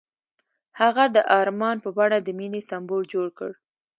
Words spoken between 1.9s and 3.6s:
بڼه د مینې سمبول جوړ کړ.